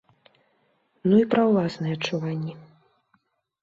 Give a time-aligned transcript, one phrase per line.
[1.11, 2.53] Ну і пра ўласныя адчуванні.